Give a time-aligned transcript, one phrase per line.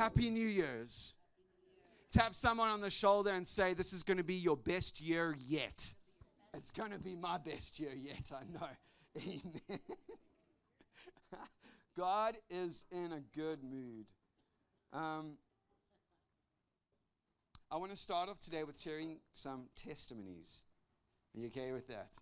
[0.00, 1.14] Happy New Year's.
[2.10, 5.36] Tap someone on the shoulder and say, This is going to be your best year
[5.38, 5.92] yet.
[6.54, 8.68] It's going to be my best year yet, I know.
[9.18, 9.78] Amen.
[11.98, 14.06] God is in a good mood.
[14.94, 15.32] Um,
[17.70, 20.62] I want to start off today with sharing some testimonies.
[21.36, 22.12] Are you okay with that?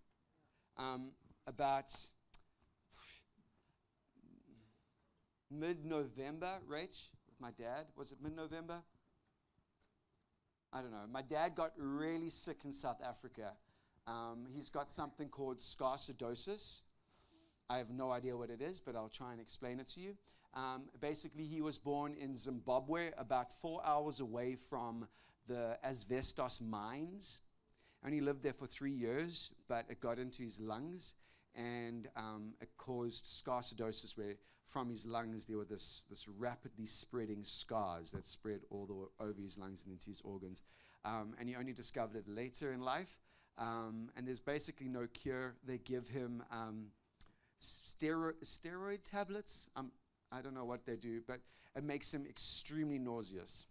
[0.76, 1.11] Um,
[1.46, 1.95] about
[5.49, 7.11] mid November, Rach,
[7.41, 7.87] my dad.
[7.97, 8.83] Was it mid November?
[10.73, 11.05] I don't know.
[11.11, 13.53] My dad got really sick in South Africa.
[14.07, 16.83] Um, he's got something called sarcoidosis.
[17.71, 20.14] I have no idea what it is, but I'll try and explain it to you.
[20.55, 25.07] Um, basically, he was born in Zimbabwe, about four hours away from
[25.47, 27.41] the asbestos mines.
[28.03, 31.14] And he lived there for three years, but it got into his lungs
[31.58, 37.42] and um, it caused sarcoidosis, where from his lungs there were this, this rapidly spreading
[37.42, 40.62] scars that spread all the over his lungs and into his organs.
[41.05, 43.18] Um, and he only discovered it later in life.
[43.58, 45.56] Um, and there's basically no cure.
[45.66, 46.86] They give him um,
[47.61, 49.68] stero- steroid tablets.
[49.74, 49.90] Um,
[50.30, 51.40] I don't know what they do, but
[51.74, 53.66] it makes him extremely nauseous.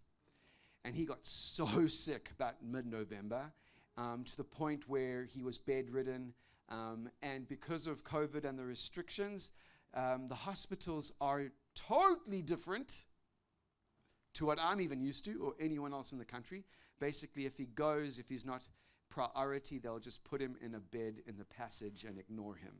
[0.84, 3.52] And he got so sick about mid November
[3.98, 6.32] um, to the point where he was bedridden.
[6.70, 9.50] Um, and because of COVID and the restrictions,
[9.94, 13.04] um, the hospitals are totally different
[14.34, 16.64] to what I'm even used to or anyone else in the country.
[17.00, 18.62] Basically, if he goes, if he's not
[19.08, 22.74] priority, they'll just put him in a bed in the passage and ignore him.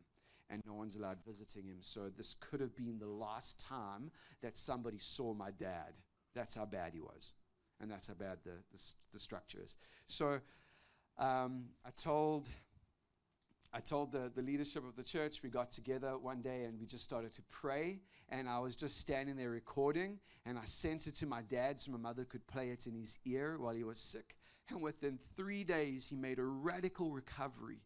[0.50, 1.78] And no one's allowed visiting him.
[1.82, 5.92] So, this could have been the last time that somebody saw my dad.
[6.34, 7.34] That's how bad he was.
[7.80, 9.76] And that's how bad the, the, the structure is.
[10.06, 10.40] So,
[11.18, 12.48] um, I told
[13.72, 16.86] I told the, the leadership of the church, we got together one day and we
[16.86, 18.00] just started to pray.
[18.30, 21.92] And I was just standing there recording, and I sent it to my dad so
[21.92, 24.36] my mother could play it in his ear while he was sick.
[24.70, 27.80] And within three days, he made a radical recovery.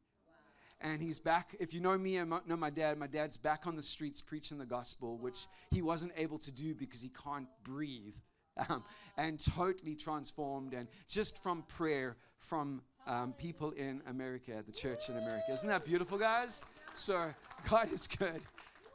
[0.81, 1.55] And he's back.
[1.61, 4.59] If you know me and know my dad, my dad's back on the streets preaching
[4.59, 8.15] the gospel, which he wasn't able to do because he can't breathe.
[8.69, 8.85] Um,
[9.17, 15.17] and totally transformed, and just from prayer, from um, people in America, the church in
[15.17, 15.53] America.
[15.53, 16.63] Isn't that beautiful, guys?
[16.95, 17.33] So,
[17.69, 18.43] God is good.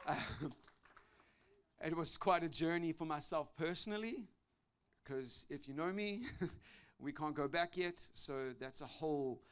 [0.06, 0.52] Um,
[1.84, 4.28] it was quite a journey for myself personally,
[5.04, 6.22] because if you know me,
[6.98, 8.00] we can't go back yet.
[8.12, 9.42] So, that's a whole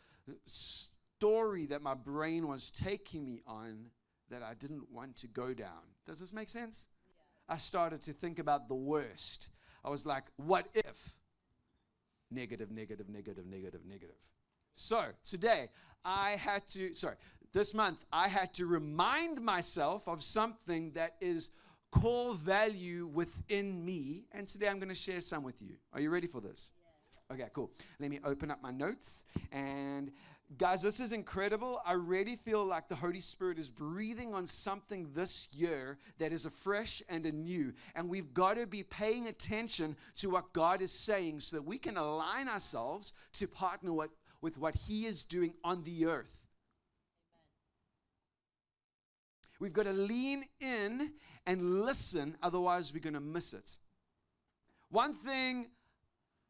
[0.47, 3.87] story that my brain was taking me on
[4.31, 5.83] that I didn't want to go down.
[6.07, 6.89] Does this make sense?
[7.07, 7.55] Yeah.
[7.55, 9.51] I started to think about the worst.
[9.85, 11.15] I was like, what if?
[12.31, 14.17] Negative, negative, negative, negative, negative.
[14.75, 15.69] So today,
[16.05, 17.17] I had to, sorry,
[17.53, 21.51] this month, I had to remind myself of something that is
[21.91, 24.25] core value within me.
[24.33, 25.77] And today I'm going to share some with you.
[25.93, 26.73] Are you ready for this?
[27.31, 27.35] Yeah.
[27.35, 27.71] Okay, cool.
[27.99, 29.25] Let me open up my notes.
[29.53, 30.13] And
[30.57, 31.81] guys, this is incredible.
[31.85, 36.45] I really feel like the Holy Spirit is breathing on something this year that is
[36.45, 37.73] a fresh and a new.
[37.95, 41.79] And we've got to be paying attention to what God is saying so that we
[41.79, 46.39] can align ourselves to partner with with what He is doing on the earth.
[49.59, 51.13] We've got to lean in
[51.47, 53.77] and listen, otherwise, we're going to miss it.
[54.91, 55.67] One thing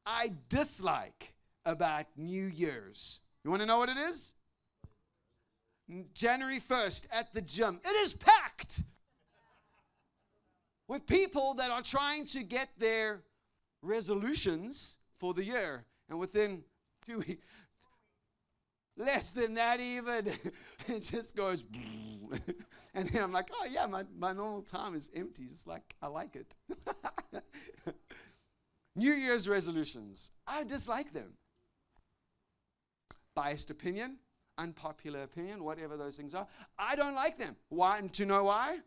[0.04, 4.32] I dislike about New Year's, you want to know what it is?
[6.14, 7.78] January 1st at the gym.
[7.84, 8.82] It is packed
[10.88, 13.22] with people that are trying to get their
[13.82, 15.84] resolutions for the year.
[16.08, 16.62] And within
[17.06, 17.46] two weeks,
[18.96, 20.26] less than that even.
[20.88, 21.64] it just goes,
[22.94, 25.46] and then I'm like, oh yeah, my, my normal time is empty.
[25.46, 26.52] Just like I like it.
[28.96, 31.34] New Year's resolutions, I dislike them.
[33.36, 34.16] Biased opinion,
[34.58, 37.54] unpopular opinion, whatever those things are, I don't like them.
[37.68, 37.98] Why?
[37.98, 38.78] And to know why?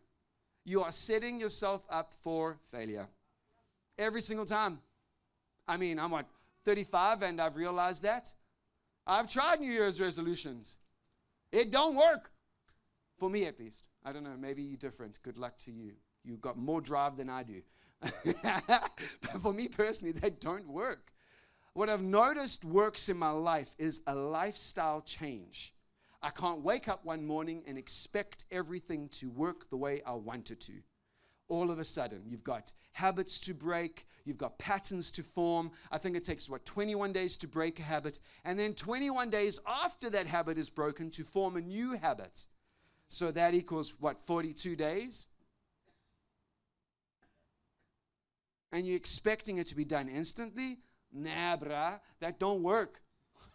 [0.66, 3.08] You are setting yourself up for failure
[3.98, 4.80] every single time.
[5.66, 6.26] I mean, I'm what
[6.64, 8.34] 35, and I've realized that
[9.06, 10.76] I've tried New Year's resolutions.
[11.52, 12.30] It don't work.
[13.18, 13.84] For me at least.
[14.04, 15.18] I don't know, maybe you're different.
[15.22, 15.92] Good luck to you.
[16.24, 17.62] You've got more drive than I do.
[18.42, 21.09] but for me personally, they don't work.
[21.72, 25.72] What I've noticed works in my life is a lifestyle change.
[26.22, 30.50] I can't wake up one morning and expect everything to work the way I want
[30.50, 30.74] it to
[31.50, 35.70] all of a sudden you've got habits to break, you've got patterns to form.
[35.90, 39.58] I think it takes, what, 21 days to break a habit, and then 21 days
[39.66, 42.46] after that habit is broken to form a new habit.
[43.08, 45.26] So that equals, what, 42 days?
[48.72, 50.78] and you're expecting it to be done instantly,
[51.12, 53.00] nah, bruh, that don't work.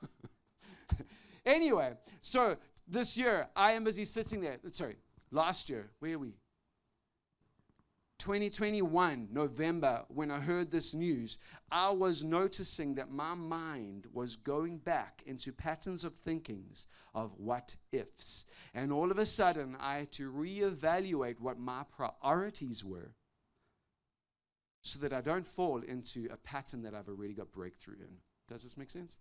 [1.45, 2.57] anyway, so
[2.87, 4.57] this year I am busy sitting there.
[4.71, 4.97] Sorry,
[5.31, 6.35] last year, where are we?
[8.19, 11.37] 2021, November, when I heard this news,
[11.71, 17.75] I was noticing that my mind was going back into patterns of thinkings of what
[17.91, 18.45] ifs.
[18.73, 23.11] And all of a sudden, I had to reevaluate what my priorities were
[24.85, 28.17] so that I don't fall into a pattern that I've already got breakthrough in.
[28.47, 29.17] Does this make sense?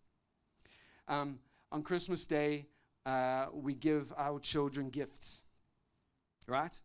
[1.08, 1.38] Um,
[1.72, 2.66] on Christmas Day,
[3.06, 5.40] uh, we give our children gifts,
[6.46, 6.78] right?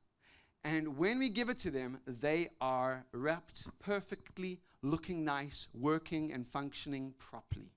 [0.63, 6.47] And when we give it to them, they are wrapped perfectly, looking nice, working and
[6.47, 7.73] functioning properly.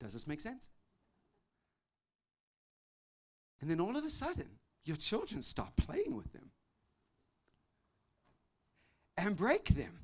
[0.00, 0.70] Does this make sense?
[3.60, 4.48] And then all of a sudden,
[4.84, 6.50] your children start playing with them
[9.18, 10.03] and break them.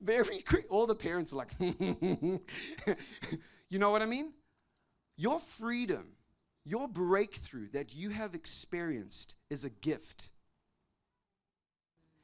[0.00, 0.66] Very quick.
[0.70, 2.40] All the parents are like, you
[3.78, 4.32] know what I mean?
[5.16, 6.16] Your freedom
[6.64, 10.30] your breakthrough that you have experienced is a gift.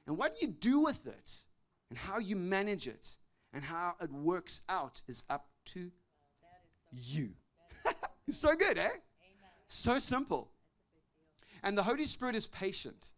[0.06, 1.44] And what you do with it
[1.90, 3.17] and how you manage it
[3.52, 5.90] and how it works out is up to
[6.93, 7.31] you.
[8.28, 8.88] it's so good, eh?
[9.69, 10.50] So simple.
[11.62, 13.12] And the Holy Spirit is patient.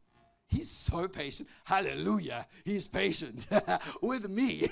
[0.49, 1.49] He's so patient.
[1.65, 2.47] Hallelujah.
[2.65, 3.47] He's patient
[4.03, 4.69] with me.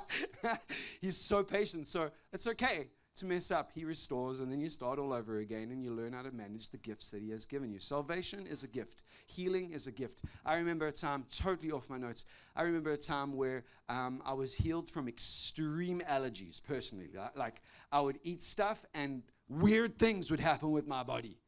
[1.00, 1.86] He's so patient.
[1.86, 5.70] So it's okay to mess up, He restores, and then you start all over again
[5.70, 7.78] and you learn how to manage the gifts that He has given you.
[7.78, 10.22] Salvation is a gift, healing is a gift.
[10.44, 12.24] I remember a time, totally off my notes,
[12.54, 17.08] I remember a time where um, I was healed from extreme allergies personally.
[17.34, 17.60] Like,
[17.90, 21.38] I would eat stuff and weird things would happen with my body,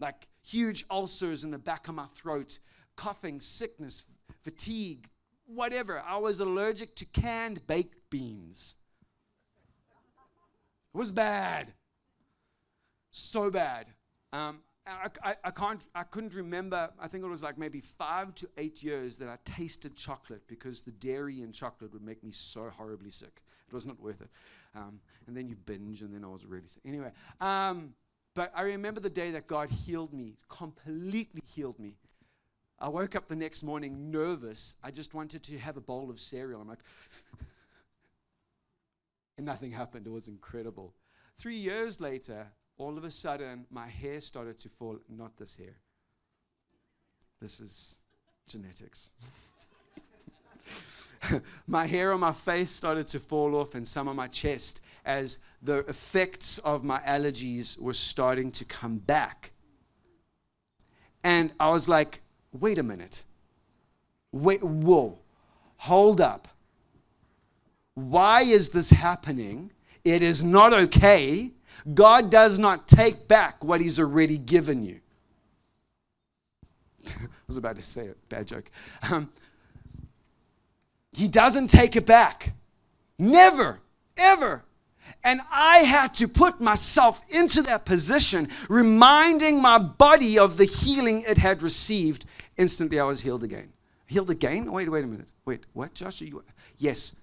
[0.00, 2.58] like huge ulcers in the back of my throat,
[2.96, 4.04] coughing, sickness,
[4.42, 5.08] fatigue,
[5.46, 6.00] whatever.
[6.00, 8.76] I was allergic to canned baked beans.
[10.94, 11.72] It was bad.
[13.10, 13.86] So bad.
[14.32, 18.34] Um, I, I, I, can't, I couldn't remember, I think it was like maybe five
[18.36, 22.30] to eight years that I tasted chocolate because the dairy in chocolate would make me
[22.30, 23.42] so horribly sick.
[23.66, 24.28] It was not worth it.
[24.74, 26.82] Um, and then you binge, and then I was really sick.
[26.84, 27.94] Anyway, um,
[28.34, 31.96] but I remember the day that God healed me, completely healed me.
[32.78, 34.74] I woke up the next morning nervous.
[34.82, 36.60] I just wanted to have a bowl of cereal.
[36.60, 36.80] I'm like,
[39.38, 40.06] and nothing happened.
[40.06, 40.94] It was incredible.
[41.38, 44.98] Three years later, all of a sudden, my hair started to fall.
[45.08, 45.76] Not this hair.
[47.40, 47.96] This is
[48.48, 49.10] genetics.
[51.66, 55.38] my hair on my face started to fall off and some on my chest as
[55.62, 59.52] the effects of my allergies were starting to come back.
[61.22, 62.20] And I was like,
[62.58, 63.24] wait a minute.
[64.32, 65.18] Wait, whoa,
[65.76, 66.48] hold up.
[67.94, 69.70] Why is this happening?
[70.04, 71.52] It is not okay.
[71.92, 75.00] God does not take back what He's already given you.
[77.06, 78.70] I was about to say it, bad joke.
[79.10, 79.30] Um,
[81.12, 82.54] he doesn't take it back.
[83.18, 83.80] Never,
[84.16, 84.64] ever.
[85.22, 91.22] And I had to put myself into that position, reminding my body of the healing
[91.22, 92.26] it had received.
[92.56, 93.72] Instantly, I was healed again.
[94.06, 94.70] Healed again?
[94.70, 95.28] Wait, wait a minute.
[95.44, 96.20] Wait, what, Josh?
[96.22, 96.44] Are you,
[96.78, 97.14] yes,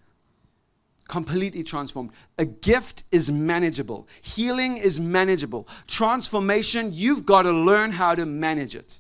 [1.08, 2.12] completely transformed.
[2.38, 5.68] A gift is manageable, healing is manageable.
[5.86, 9.00] Transformation, you've got to learn how to manage it.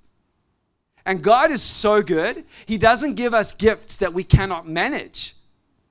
[1.06, 5.36] And God is so good, He doesn't give us gifts that we cannot manage.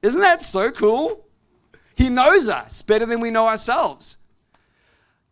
[0.02, 1.26] Isn't that so cool?
[1.94, 4.18] He knows us better than we know ourselves.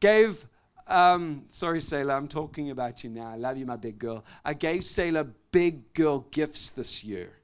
[0.00, 0.46] Gave,
[0.88, 3.28] um, sorry, Sailor, I'm talking about you now.
[3.28, 4.24] I love you, my big girl.
[4.44, 7.38] I gave Sailor big girl gifts this year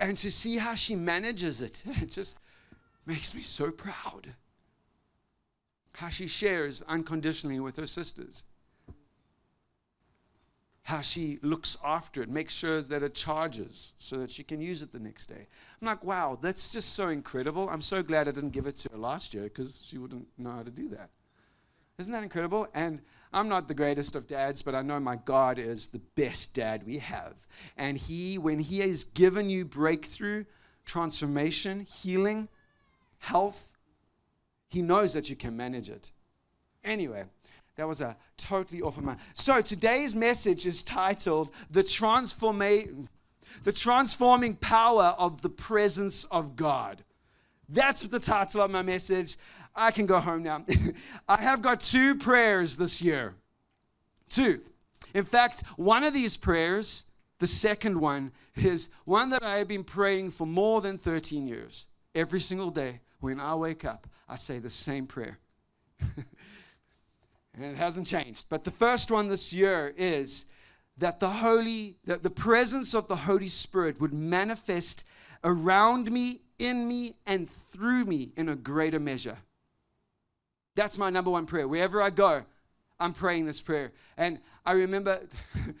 [0.00, 2.36] and to see how she manages it, it just
[3.06, 4.34] makes me so proud.
[5.92, 8.44] How she shares unconditionally with her sisters.
[10.82, 14.82] How she looks after it, makes sure that it charges so that she can use
[14.82, 15.46] it the next day.
[15.80, 17.70] I'm like, wow, that's just so incredible.
[17.70, 20.50] I'm so glad I didn't give it to her last year because she wouldn't know
[20.50, 21.08] how to do that.
[21.98, 22.66] Isn't that incredible?
[22.74, 23.00] And
[23.32, 26.84] I'm not the greatest of dads, but I know my God is the best dad
[26.84, 27.46] we have.
[27.76, 30.44] And He, when He has given you breakthrough,
[30.84, 32.48] transformation, healing,
[33.18, 33.76] health,
[34.68, 36.10] He knows that you can manage it.
[36.82, 37.24] Anyway,
[37.76, 39.16] that was a totally of my.
[39.34, 43.08] So today's message is titled "The Transformation."
[43.62, 47.04] The transforming power of the presence of God.
[47.68, 49.36] That's the title of my message.
[49.74, 50.64] I can go home now.
[51.28, 53.34] I have got two prayers this year.
[54.28, 54.60] Two.
[55.14, 57.04] In fact, one of these prayers
[57.44, 61.86] the second one is one that I have been praying for more than 13 years.
[62.14, 65.38] Every single day when I wake up, I say the same prayer.
[66.00, 68.46] and it hasn't changed.
[68.48, 70.46] But the first one this year is
[70.98, 75.04] that the holy that the presence of the Holy Spirit would manifest
[75.42, 79.38] around me, in me and through me in a greater measure.
[80.74, 81.68] That's my number one prayer.
[81.68, 82.42] Wherever I go,
[82.98, 83.92] I'm praying this prayer.
[84.16, 85.20] And I remember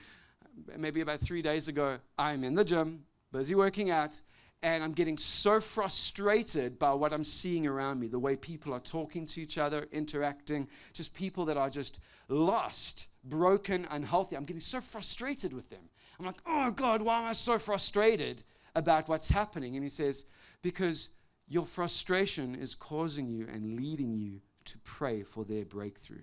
[0.76, 4.20] maybe about three days ago, I'm in the gym, busy working out,
[4.62, 8.80] and I'm getting so frustrated by what I'm seeing around me the way people are
[8.80, 14.36] talking to each other, interacting, just people that are just lost, broken, unhealthy.
[14.36, 15.82] I'm getting so frustrated with them.
[16.18, 18.42] I'm like, oh God, why am I so frustrated
[18.74, 19.74] about what's happening?
[19.74, 20.24] And he says,
[20.62, 21.10] because
[21.46, 26.22] your frustration is causing you and leading you to pray for their breakthrough.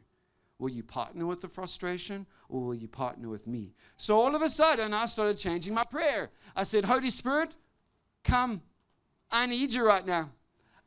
[0.60, 3.74] Will you partner with the frustration or will you partner with me?
[3.98, 6.30] So all of a sudden, I started changing my prayer.
[6.56, 7.56] I said, Holy Spirit,
[8.24, 8.62] come.
[9.32, 10.30] I need you right now.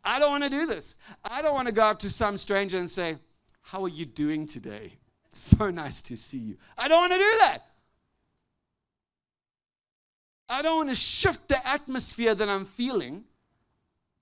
[0.05, 0.97] I don't want to do this.
[1.25, 3.17] I don't want to go up to some stranger and say,
[3.63, 4.93] How are you doing today?
[5.33, 6.57] So nice to see you.
[6.79, 7.59] I don't want to do that.
[10.49, 13.25] I don't want to shift the atmosphere that I'm feeling.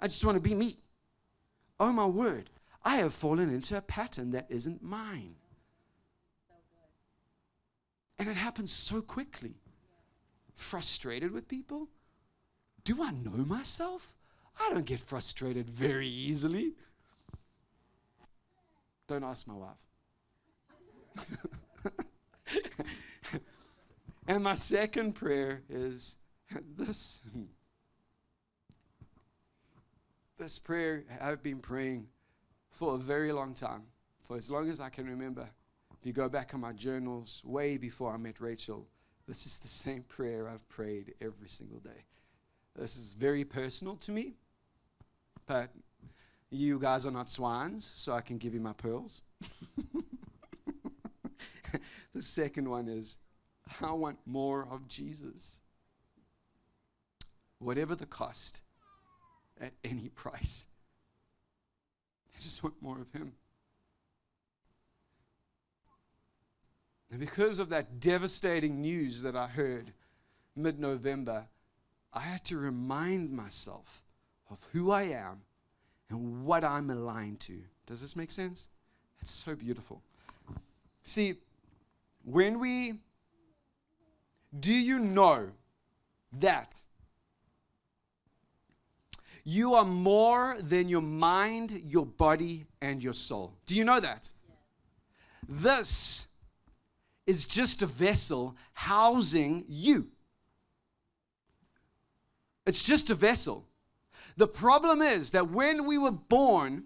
[0.00, 0.78] I just want to be me.
[1.78, 2.48] Oh, my word.
[2.84, 5.36] I have fallen into a pattern that isn't mine.
[8.18, 9.54] And it happens so quickly.
[10.54, 11.88] Frustrated with people?
[12.84, 14.16] Do I know myself?
[14.60, 16.74] I don't get frustrated very easily.
[19.06, 19.76] Don't ask my wife.
[24.26, 26.16] and my second prayer is
[26.76, 27.20] this.
[30.38, 32.08] This prayer I've been praying
[32.72, 33.82] for a very long time,
[34.22, 35.48] for as long as I can remember.
[36.00, 38.88] If you go back in my journals, way before I met Rachel,
[39.28, 42.06] this is the same prayer I've prayed every single day.
[42.74, 44.34] This is very personal to me,
[45.46, 45.70] but
[46.50, 49.22] you guys are not swines, so I can give you my pearls.
[52.14, 53.18] the second one is
[53.80, 55.60] I want more of Jesus.
[57.58, 58.62] Whatever the cost,
[59.60, 60.66] at any price.
[62.34, 63.32] I just want more of Him.
[67.10, 69.92] And because of that devastating news that I heard
[70.56, 71.46] mid November,
[72.12, 74.02] I had to remind myself
[74.50, 75.42] of who I am
[76.08, 77.58] and what I'm aligned to.
[77.86, 78.68] Does this make sense?
[79.20, 80.02] It's so beautiful.
[81.04, 81.34] See,
[82.24, 82.94] when we,
[84.58, 85.50] do you know
[86.40, 86.82] that
[89.44, 93.54] you are more than your mind, your body, and your soul?
[93.66, 94.30] Do you know that?
[95.48, 96.26] This
[97.26, 100.08] is just a vessel housing you.
[102.66, 103.66] It's just a vessel.
[104.36, 106.84] The problem is that when we were born,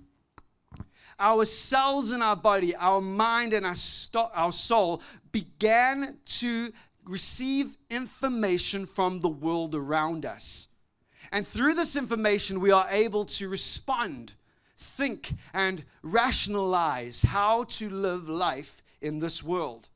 [1.19, 6.73] our cells in our body, our mind, and our, sto- our soul began to
[7.05, 10.69] receive information from the world around us.
[11.33, 14.35] And through this information, we are able to respond,
[14.79, 19.89] think, and rationalize how to live life in this world.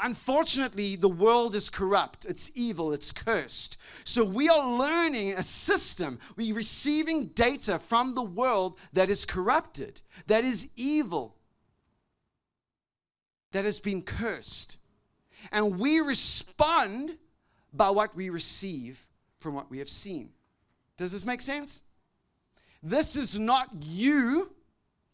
[0.00, 3.76] Unfortunately, the world is corrupt, it's evil, it's cursed.
[4.04, 10.00] So we are learning a system, we're receiving data from the world that is corrupted,
[10.26, 11.36] that is evil,
[13.52, 14.78] that has been cursed.
[15.50, 17.18] And we respond
[17.72, 19.06] by what we receive
[19.40, 20.30] from what we have seen.
[21.02, 21.82] Does this make sense?
[22.82, 24.52] This is not you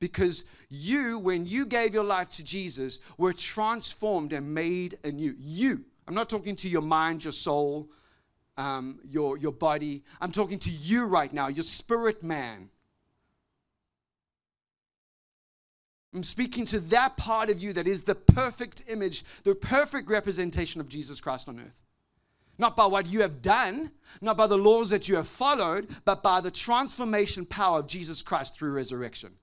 [0.01, 5.35] because you, when you gave your life to Jesus, were transformed and made anew.
[5.39, 5.85] You.
[6.07, 7.91] I'm not talking to your mind, your soul,
[8.59, 10.05] um, your, your body.
[10.21, 12.69] I'm talking to you right now, your spirit man.
[16.15, 20.81] I'm speaking to that part of you that is the perfect image, the perfect representation
[20.81, 21.81] of Jesus Christ on earth.
[22.59, 26.23] Not by what you have done, not by the laws that you have followed, but
[26.23, 29.35] by the transformation power of Jesus Christ through resurrection.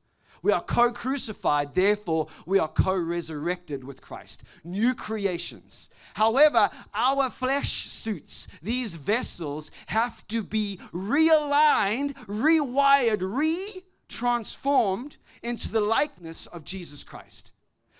[0.41, 4.43] We are co crucified, therefore, we are co resurrected with Christ.
[4.63, 5.89] New creations.
[6.13, 15.81] However, our flesh suits, these vessels, have to be realigned, rewired, re transformed into the
[15.81, 17.51] likeness of Jesus Christ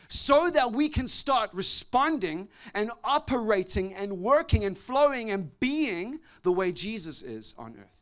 [0.08, 6.52] so that we can start responding and operating and working and flowing and being the
[6.52, 8.02] way Jesus is on earth.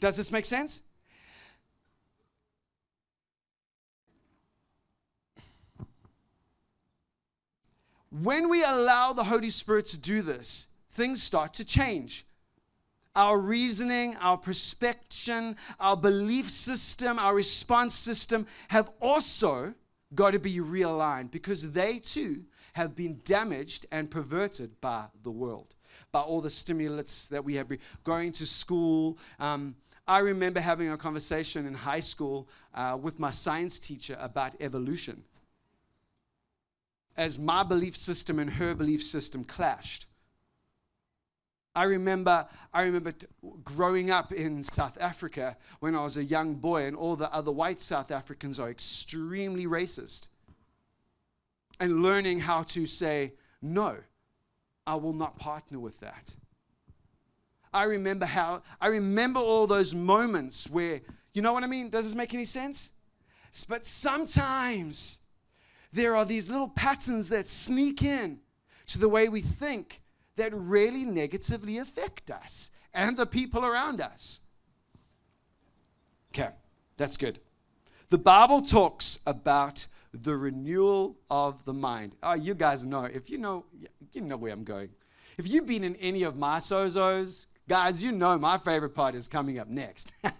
[0.00, 0.82] Does this make sense?
[8.22, 12.26] when we allow the Holy Spirit to do this, things start to change.
[13.14, 19.74] Our reasoning, our perspection, our belief system, our response system have also
[20.16, 25.74] got to be realigned because they too have been damaged and perverted by the world,
[26.10, 27.70] by all the stimulants that we have
[28.04, 29.16] going to school.
[29.38, 29.76] Um,
[30.08, 35.22] I remember having a conversation in high school uh, with my science teacher about evolution
[37.16, 40.05] as my belief system and her belief system clashed.
[41.76, 43.26] I remember, I remember t-
[43.62, 47.52] growing up in South Africa when I was a young boy, and all the other
[47.52, 50.28] white South Africans are extremely racist.
[51.78, 53.98] And learning how to say, no,
[54.86, 56.34] I will not partner with that.
[57.74, 61.02] I remember how, I remember all those moments where,
[61.34, 61.90] you know what I mean?
[61.90, 62.92] Does this make any sense?
[63.68, 65.20] But sometimes
[65.92, 68.38] there are these little patterns that sneak in
[68.86, 70.00] to the way we think
[70.36, 74.40] that really negatively affect us and the people around us.
[76.34, 76.50] Okay,
[76.96, 77.40] that's good.
[78.08, 82.14] The Bible talks about the renewal of the mind.
[82.22, 83.04] Oh, you guys know.
[83.04, 83.64] If you know,
[84.12, 84.90] you know where I'm going.
[85.38, 89.28] If you've been in any of my sozos, guys, you know my favorite part is
[89.28, 90.12] coming up next.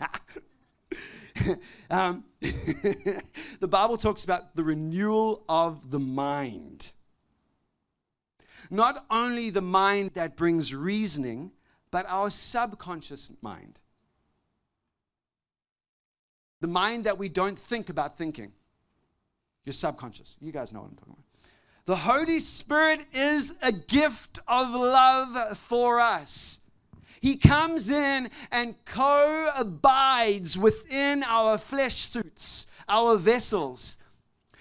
[1.90, 6.92] um, the Bible talks about the renewal of the mind.
[8.70, 11.52] Not only the mind that brings reasoning,
[11.90, 13.80] but our subconscious mind.
[16.60, 18.52] The mind that we don't think about thinking.
[19.64, 20.36] Your subconscious.
[20.40, 21.24] You guys know what I'm talking about.
[21.86, 26.60] The Holy Spirit is a gift of love for us.
[27.20, 33.98] He comes in and co abides within our flesh suits, our vessels,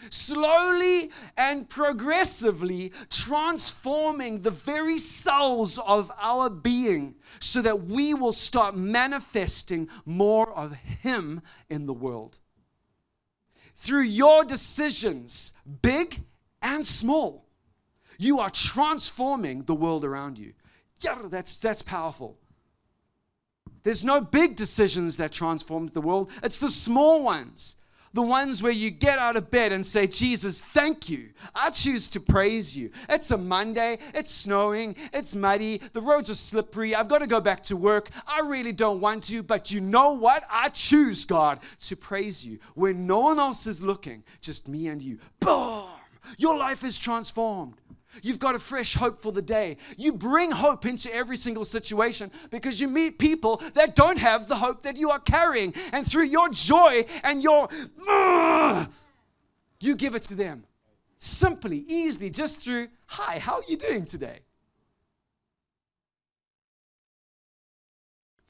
[0.09, 8.75] slowly and progressively transforming the very cells of our being so that we will start
[8.75, 12.37] manifesting more of Him in the world.
[13.75, 16.23] Through your decisions, big
[16.61, 17.45] and small,
[18.17, 20.53] you are transforming the world around you.
[20.99, 22.37] Yeah, that's, that's powerful.
[23.83, 27.75] There's no big decisions that transform the world, it's the small ones
[28.15, 31.31] the ones where you get out of bed and say, Jesus, thank you.
[31.53, 32.89] I choose to praise you.
[33.09, 37.41] It's a Monday, it's snowing, it's muddy, the roads are slippery, I've got to go
[37.41, 38.09] back to work.
[38.25, 40.45] I really don't want to, but you know what?
[40.49, 45.01] I choose, God, to praise you when no one else is looking, just me and
[45.01, 45.19] you.
[45.41, 45.89] Boom!
[46.37, 47.75] Your life is transformed.
[48.21, 49.77] You've got a fresh hope for the day.
[49.97, 54.55] You bring hope into every single situation because you meet people that don't have the
[54.55, 55.73] hope that you are carrying.
[55.91, 57.67] And through your joy and your,
[59.79, 60.65] you give it to them.
[61.19, 64.39] Simply, easily, just through, hi, how are you doing today?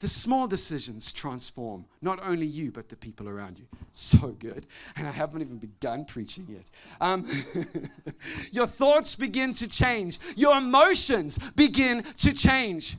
[0.00, 3.64] The small decisions transform not only you, but the people around you.
[3.92, 4.66] So good.
[4.94, 6.68] And I haven't even begun preaching yet.
[7.00, 7.26] Um,
[8.52, 12.96] your thoughts begin to change, your emotions begin to change.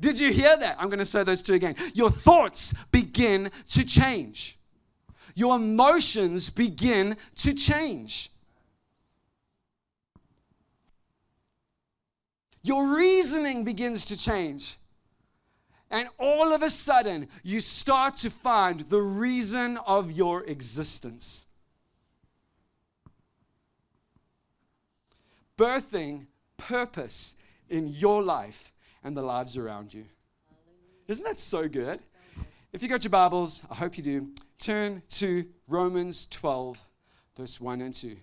[0.00, 0.76] Did you hear that?
[0.78, 1.74] I'm going to say those two again.
[1.94, 4.58] Your thoughts begin to change,
[5.34, 8.30] your emotions begin to change.
[12.62, 14.76] Your reasoning begins to change.
[15.90, 21.46] And all of a sudden, you start to find the reason of your existence.
[25.56, 27.34] Birthing purpose
[27.68, 28.72] in your life
[29.04, 30.04] and the lives around you.
[31.08, 32.00] Isn't that so good?
[32.72, 36.84] If you got your Bibles, I hope you do, turn to Romans 12,
[37.36, 38.16] verse 1 and 2.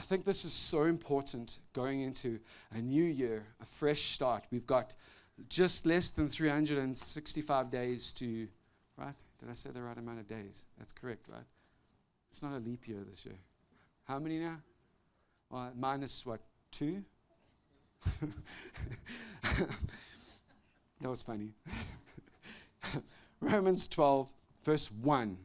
[0.00, 2.40] I think this is so important going into
[2.72, 4.46] a new year, a fresh start.
[4.50, 4.94] We've got
[5.50, 8.48] just less than 365 days to,
[8.96, 9.12] right?
[9.38, 10.64] Did I say the right amount of days?
[10.78, 11.44] That's correct, right?
[12.30, 13.34] It's not a leap year this year.
[14.04, 14.56] How many now?
[15.50, 17.04] Well, minus what, two?
[21.02, 21.52] that was funny.
[23.42, 24.32] Romans 12,
[24.64, 25.36] verse 1.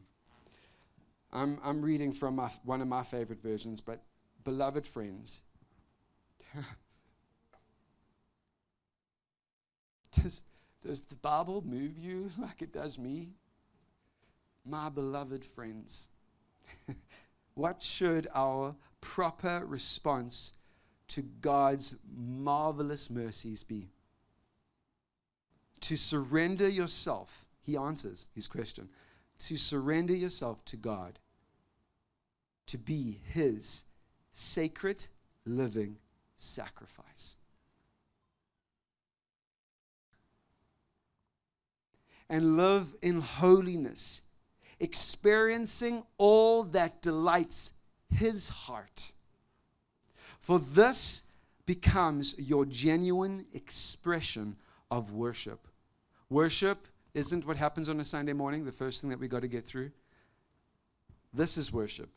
[1.34, 4.00] I'm, I'm reading from my, one of my favorite versions, but
[4.46, 5.42] beloved friends,
[10.22, 10.40] does,
[10.80, 13.34] does the Bible move you like it does me?
[14.64, 16.08] My beloved friends,
[17.54, 20.54] what should our proper response
[21.08, 23.90] to God's marvelous mercies be?
[25.86, 28.88] to surrender yourself, he answers his question,
[29.38, 31.18] to surrender yourself to God,
[32.66, 33.84] to be his
[34.36, 35.06] sacred
[35.46, 35.96] living
[36.36, 37.38] sacrifice.
[42.28, 44.20] And live in holiness,
[44.78, 47.70] experiencing all that delights
[48.10, 49.12] his heart.
[50.38, 51.22] For this
[51.64, 54.56] becomes your genuine expression
[54.90, 55.66] of worship.
[56.28, 59.48] Worship isn't what happens on a Sunday morning, the first thing that we got to
[59.48, 59.92] get through.
[61.32, 62.10] This is worship.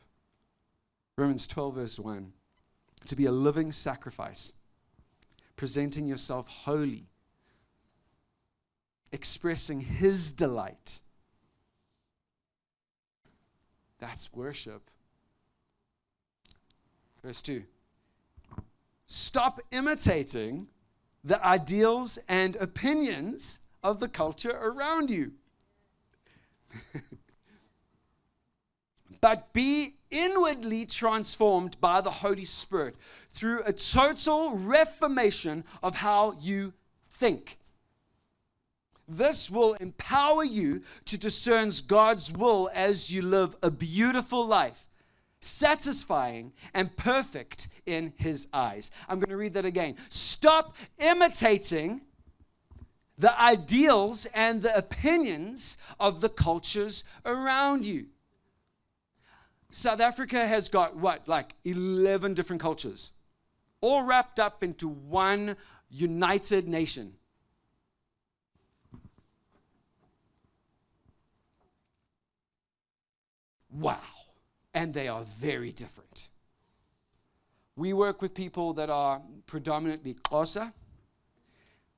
[1.20, 2.32] Romans 12, verse 1.
[3.06, 4.54] To be a living sacrifice,
[5.54, 7.08] presenting yourself holy,
[9.12, 11.00] expressing His delight.
[13.98, 14.90] That's worship.
[17.22, 17.64] Verse 2
[19.06, 20.68] Stop imitating
[21.22, 25.32] the ideals and opinions of the culture around you.
[29.20, 32.96] but be inwardly transformed by the Holy Spirit
[33.30, 36.72] through a total reformation of how you
[37.10, 37.58] think.
[39.06, 44.86] This will empower you to discern God's will as you live a beautiful life,
[45.40, 48.90] satisfying and perfect in His eyes.
[49.08, 49.96] I'm going to read that again.
[50.10, 52.02] Stop imitating
[53.18, 58.06] the ideals and the opinions of the cultures around you.
[59.70, 63.12] South Africa has got what, like 11 different cultures,
[63.80, 65.56] all wrapped up into one
[65.88, 67.14] united nation.
[73.70, 73.98] Wow.
[74.74, 76.28] And they are very different.
[77.76, 80.72] We work with people that are predominantly Xhosa,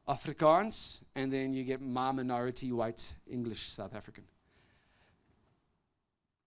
[0.06, 4.24] Afrikaans, and then you get my minority white English South African.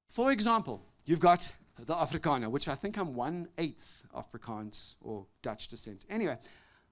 [0.08, 5.68] For example, you've got the Afrikaner, which I think I'm one eighth Afrikaans or Dutch
[5.68, 6.06] descent.
[6.10, 6.38] Anyway,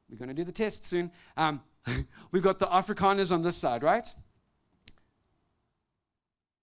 [0.10, 1.12] we're going to do the test soon.
[1.38, 1.62] Um,
[2.32, 4.13] we've got the Afrikaners on this side, right?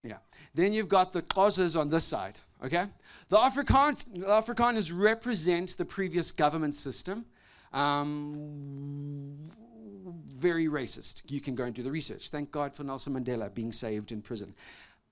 [0.02, 0.18] Yeah.
[0.54, 2.86] Then you've got the Xhosas on this side, okay?
[3.28, 7.26] The, Afrikaan, the Afrikaners represent the previous government system.
[7.72, 9.50] Um,
[10.34, 11.22] very racist.
[11.28, 12.30] You can go and do the research.
[12.30, 14.54] Thank God for Nelson Mandela being saved in prison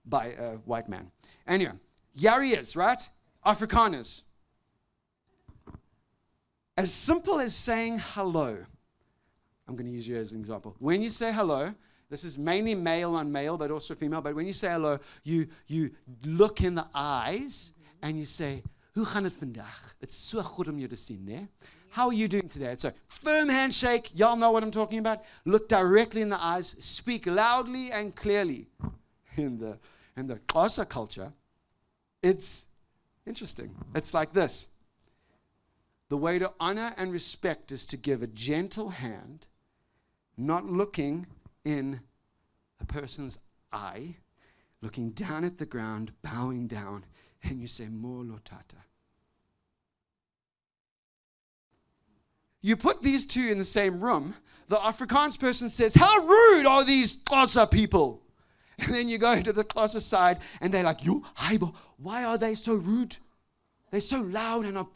[0.07, 1.11] by a white man.
[1.47, 1.73] Anyway,
[2.53, 3.09] is, right?
[3.45, 4.23] Afrikaners.
[6.77, 8.59] As simple as saying hello.
[9.67, 10.75] I'm going to use you as an example.
[10.79, 11.75] When you say hello,
[12.09, 14.21] this is mainly male on male, but also female.
[14.21, 15.91] But when you say hello, you, you
[16.25, 18.63] look in the eyes and you say,
[18.97, 19.93] gaan?
[20.01, 20.41] It's so?
[21.91, 22.73] How are you doing today?
[22.73, 24.11] It's a firm handshake.
[24.15, 25.23] Y'all know what I'm talking about.
[25.45, 26.77] Look directly in the eyes.
[26.79, 28.69] Speak loudly and clearly.
[29.37, 29.79] In the
[30.17, 31.33] in the Xhosa culture,
[32.23, 32.67] it's
[33.27, 33.75] interesting.
[33.95, 34.69] It's like this.
[36.09, 39.47] The way to honor and respect is to give a gentle hand,
[40.37, 41.27] not looking
[41.65, 42.01] in
[42.81, 43.39] a person's
[43.73, 44.17] eye,
[44.81, 47.05] looking down at the ground, bowing down,
[47.43, 48.83] and you say, Mo lotata.
[52.61, 54.35] You put these two in the same room,
[54.67, 58.23] the Afrikaans person says, How rude are these Xhosa people?
[58.87, 62.39] And then you go to the Xhosa side and they're like, You, Haibo, why are
[62.39, 63.17] they so rude?
[63.91, 64.89] They're so loud and are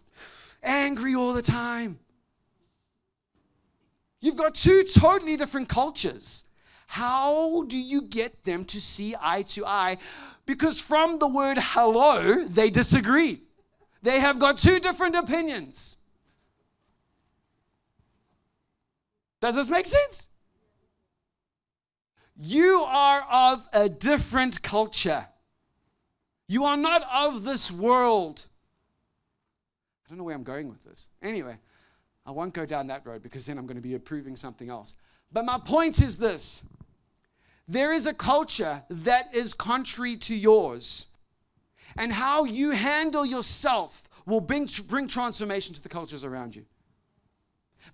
[0.62, 1.98] angry all the time.
[4.20, 6.44] You've got two totally different cultures.
[6.86, 9.96] How do you get them to see eye to eye?
[10.46, 13.40] Because from the word hello, they disagree.
[14.02, 15.96] They have got two different opinions.
[19.40, 20.28] Does this make sense?
[22.44, 25.24] You are of a different culture.
[26.48, 28.44] You are not of this world.
[30.04, 31.06] I don't know where I'm going with this.
[31.22, 31.56] Anyway,
[32.26, 34.96] I won't go down that road because then I'm going to be approving something else.
[35.30, 36.64] But my point is this
[37.68, 41.06] there is a culture that is contrary to yours.
[41.96, 46.64] And how you handle yourself will bring, bring transformation to the cultures around you.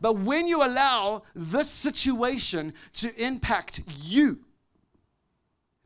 [0.01, 4.40] But when you allow this situation to impact you,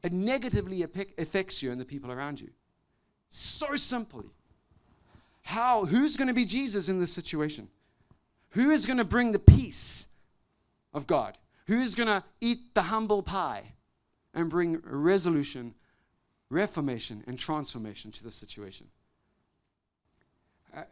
[0.02, 2.50] it negatively affects you and the people around you.
[3.30, 4.30] So simply.
[5.42, 5.84] How?
[5.84, 7.68] Who's going to be Jesus in this situation?
[8.50, 10.08] Who is going to bring the peace
[10.92, 11.38] of God?
[11.66, 13.72] Who is going to eat the humble pie
[14.34, 15.74] and bring resolution,
[16.50, 18.88] reformation, and transformation to the situation?
[20.76, 20.84] Uh,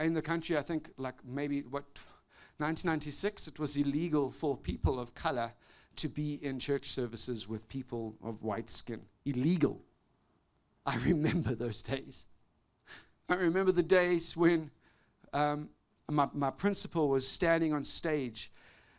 [0.00, 1.84] in the country, I think, like maybe what
[2.58, 5.52] 1996, it was illegal for people of color
[5.96, 9.02] to be in church services with people of white skin.
[9.24, 9.80] Illegal.
[10.84, 12.26] I remember those days.
[13.28, 14.70] I remember the days when
[15.32, 15.68] um,
[16.10, 18.50] my, my principal was standing on stage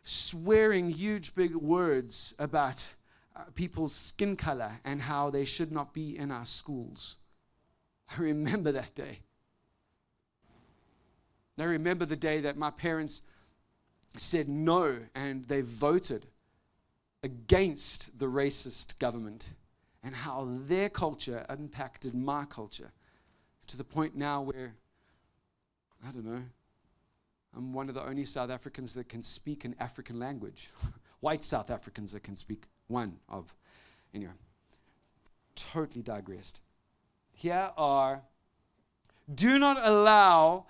[0.03, 2.87] swearing huge big words about
[3.35, 7.17] uh, people's skin color and how they should not be in our schools.
[8.09, 9.19] I remember that day.
[11.59, 13.21] I remember the day that my parents
[14.15, 16.27] said no and they voted
[17.23, 19.51] against the racist government
[20.03, 22.91] and how their culture impacted my culture
[23.67, 24.73] to the point now where,
[26.07, 26.43] I don't know,
[27.55, 30.69] I'm one of the only South Africans that can speak an African language.
[31.19, 33.53] White South Africans that can speak one of.
[34.13, 34.31] Anyway,
[35.55, 36.61] totally digressed.
[37.31, 38.21] Here are
[39.33, 40.67] do not allow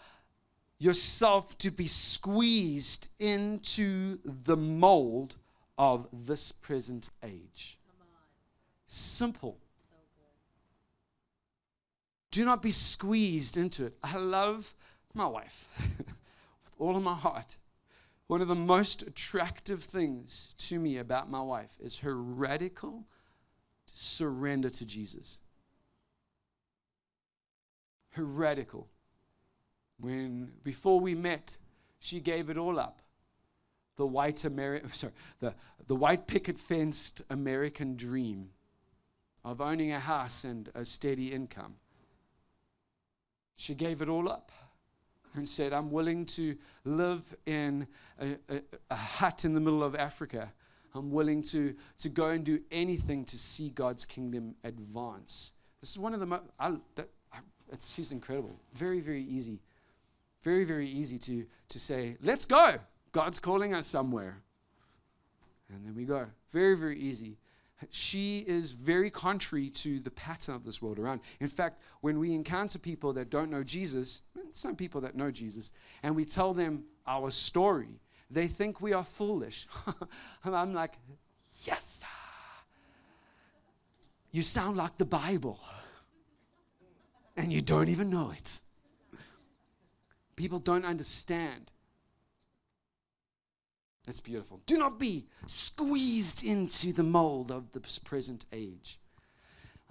[0.80, 5.36] yourself to be squeezed into the mold
[5.78, 7.78] of this present age.
[8.86, 9.58] Simple.
[12.32, 13.98] Do not be squeezed into it.
[14.04, 14.76] I love
[15.14, 17.58] my wife with all of my heart.
[18.28, 23.06] One of the most attractive things to me about my wife is her radical
[23.86, 25.40] surrender to Jesus.
[28.12, 28.90] Her radical.
[30.00, 31.58] When before we met,
[32.00, 33.02] she gave it all up.
[33.96, 35.56] The white Ameri- sorry, the,
[35.88, 38.50] the white picket fenced American dream
[39.44, 41.76] of owning a house and a steady income.
[43.56, 44.52] She gave it all up
[45.34, 47.88] and said, I'm willing to live in
[48.20, 50.52] a, a, a, hut in the middle of Africa.
[50.94, 55.54] I'm willing to, to go and do anything to see God's kingdom advance.
[55.82, 56.44] This is one of the most,
[57.80, 58.60] she's incredible.
[58.74, 59.60] Very, very easy.
[60.44, 62.76] Very, very easy to, to say, let's go.
[63.12, 64.42] God's calling us somewhere.
[65.70, 66.28] And then we go.
[66.52, 67.38] Very, very easy
[67.92, 71.22] she is very contrary to the pattern of this world around.
[71.40, 74.22] In fact, when we encounter people that don't know Jesus,
[74.52, 75.72] some people that know Jesus,
[76.02, 78.00] and we tell them our story,
[78.32, 79.68] they think we are foolish.
[80.44, 80.94] and I'm like,
[81.64, 82.04] yes,
[84.32, 85.60] you sound like the Bible,
[87.36, 88.60] and you don't even know it.
[90.38, 91.72] People don't understand
[94.08, 94.62] that's beautiful.
[94.66, 99.00] Do not be squeezed into the mold of the present age.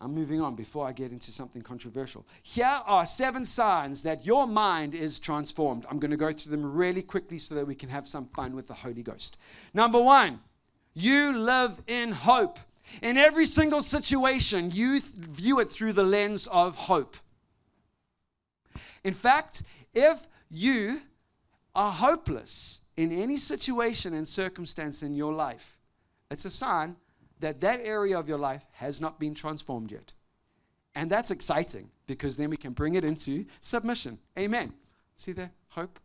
[0.01, 2.27] I'm moving on before I get into something controversial.
[2.43, 5.85] Here are seven signs that your mind is transformed.
[5.91, 8.57] I'm going to go through them really quickly so that we can have some fun
[8.57, 9.37] with the Holy Ghost.
[9.75, 10.41] Number one,
[10.95, 12.59] you live in hope.
[13.03, 17.17] In every single situation, you th- view it through the lens of hope.
[19.05, 21.01] In fact, if you
[21.75, 25.79] are hopeless, in any situation and circumstance in your life,
[26.31, 26.97] it's a sign
[27.41, 30.15] that that area of your life has not been transformed yet.
[30.95, 34.19] And that's exciting because then we can bring it into submission.
[34.39, 34.73] Amen.
[35.17, 35.51] See there?
[35.69, 36.01] Hope.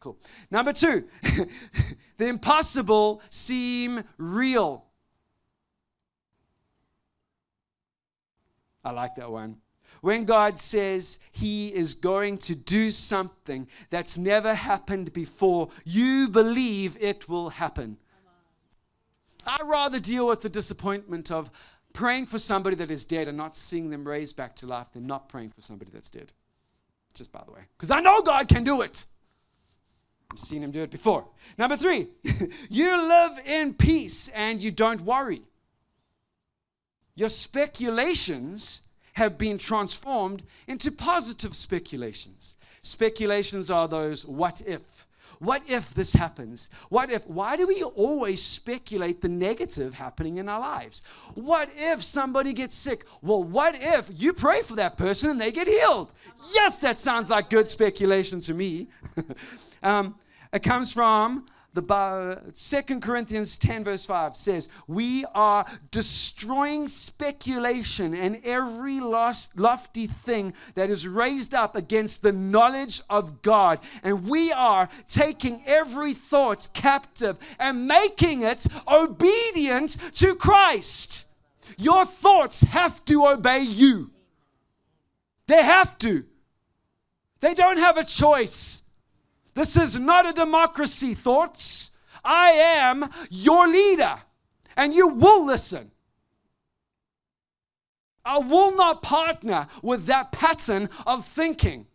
[0.00, 0.16] Cool.
[0.50, 1.04] Number two,
[2.16, 4.84] the impossible seem real.
[8.84, 9.56] I like that one.
[10.00, 16.96] When God says He is going to do something that's never happened before, you believe
[17.00, 17.98] it will happen.
[19.46, 21.50] I'd rather deal with the disappointment of
[21.92, 25.06] praying for somebody that is dead and not seeing them raised back to life than
[25.06, 26.32] not praying for somebody that's dead.
[27.14, 27.62] Just by the way.
[27.76, 29.06] Because I know God can do it.
[30.30, 31.26] I've seen him do it before.
[31.56, 32.08] Number three,
[32.70, 35.42] you live in peace and you don't worry.
[37.14, 38.82] Your speculations
[39.18, 42.54] have been transformed into positive speculations.
[42.82, 45.06] Speculations are those what if.
[45.40, 46.68] What if this happens?
[46.88, 47.26] What if?
[47.26, 51.02] Why do we always speculate the negative happening in our lives?
[51.34, 53.04] What if somebody gets sick?
[53.20, 56.12] Well, what if you pray for that person and they get healed?
[56.54, 58.88] Yes, that sounds like good speculation to me.
[59.82, 60.14] um,
[60.52, 61.46] it comes from
[61.80, 70.54] the Second Corinthians 10, verse 5 says, We are destroying speculation and every lofty thing
[70.74, 73.80] that is raised up against the knowledge of God.
[74.02, 81.26] And we are taking every thought captive and making it obedient to Christ.
[81.76, 84.10] Your thoughts have to obey you.
[85.46, 86.24] They have to.
[87.40, 88.82] They don't have a choice.
[89.58, 91.90] This is not a democracy, thoughts.
[92.24, 94.16] I am your leader,
[94.76, 95.90] and you will listen.
[98.24, 101.88] I will not partner with that pattern of thinking.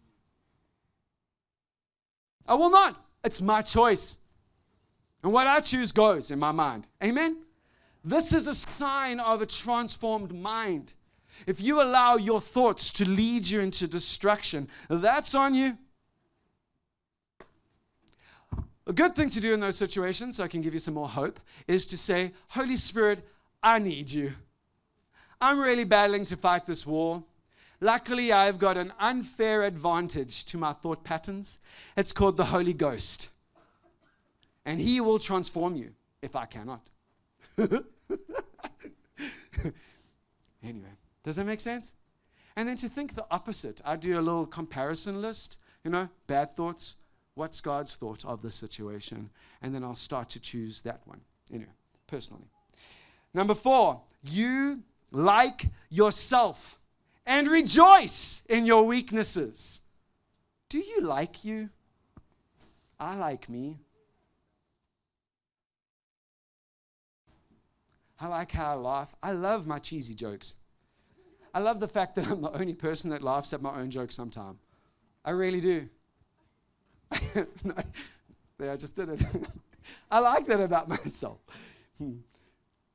[2.46, 3.02] I will not.
[3.24, 4.18] It's my choice.
[5.24, 6.86] And what I choose goes in my mind.
[7.02, 7.44] Amen?
[8.04, 10.96] This is a sign of a transformed mind.
[11.48, 15.78] If you allow your thoughts to lead you into destruction, that's on you.
[18.86, 21.08] A good thing to do in those situations, so I can give you some more
[21.08, 23.26] hope, is to say, Holy Spirit,
[23.62, 24.34] I need you.
[25.40, 27.24] I'm really battling to fight this war.
[27.80, 31.60] Luckily, I've got an unfair advantage to my thought patterns.
[31.98, 33.30] It's called the Holy Ghost.
[34.66, 36.90] And He will transform you if I cannot.
[40.64, 40.90] anyway,
[41.24, 41.94] does that make sense?
[42.56, 46.56] And then to think the opposite, I do a little comparison list, you know, bad
[46.56, 46.96] thoughts,
[47.36, 49.30] what's God's thought of the situation,
[49.62, 51.22] and then I'll start to choose that one.
[51.52, 51.72] Anyway,
[52.08, 52.48] personally.
[53.34, 56.80] Number four, you like yourself
[57.26, 59.82] and rejoice in your weaknesses.
[60.70, 61.70] Do you like you?
[63.00, 63.80] I like me.
[68.20, 69.16] I like how I laugh.
[69.22, 70.56] I love my cheesy jokes.
[71.54, 74.16] I love the fact that I'm the only person that laughs at my own jokes
[74.16, 74.60] sometimes.
[75.26, 75.90] I really do.
[77.64, 77.76] no,
[78.72, 79.24] I just did it.
[80.12, 81.40] I like that about myself.
[81.98, 82.18] Hmm.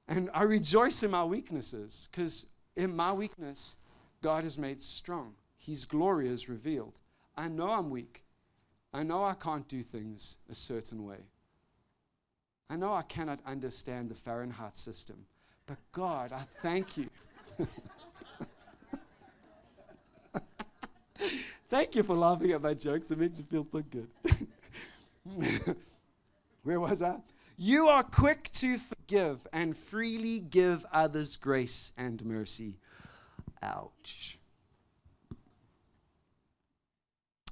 [0.06, 3.76] And I rejoice in my weaknesses because in my weakness,
[4.22, 5.34] God is made strong.
[5.56, 6.98] His glory is revealed.
[7.36, 8.24] I know I'm weak.
[8.92, 11.18] I know I can't do things a certain way.
[12.70, 15.26] I know I cannot understand the Fahrenheit system,
[15.66, 17.08] but God, I thank you.
[21.68, 23.10] Thank you for laughing at my jokes.
[23.10, 24.08] It makes me feel so good.
[26.62, 27.18] Where was I?
[27.56, 32.78] You are quick to forgive and freely give others grace and mercy.
[33.62, 34.38] Ouch.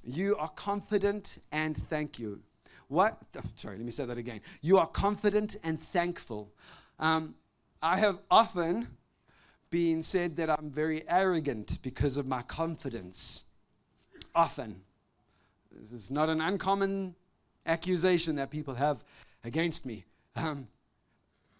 [0.03, 2.39] You are confident and thank you.
[2.87, 3.17] What?
[3.37, 4.39] Oh, sorry, let me say that again.
[4.61, 6.53] You are confident and thankful.
[6.99, 7.35] Um,
[7.81, 8.87] I have often
[9.69, 13.43] been said that I'm very arrogant because of my confidence.
[14.37, 14.79] Often.
[15.71, 17.15] This is not an uncommon
[17.65, 19.03] accusation that people have
[19.43, 20.05] against me.
[20.35, 20.67] Um,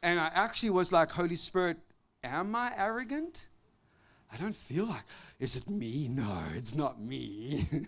[0.03, 1.77] and I actually was like, Holy Spirit,
[2.23, 3.49] am I arrogant?
[4.31, 5.01] I don't feel like,
[5.39, 6.07] is it me?
[6.07, 7.65] No, it's not me.
[7.71, 7.87] and